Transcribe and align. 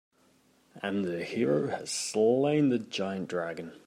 And 0.81 1.05
the 1.05 1.23
hero 1.23 1.67
has 1.67 1.91
slain 1.91 2.69
the 2.69 2.79
giant 2.79 3.27
dragon. 3.29 3.73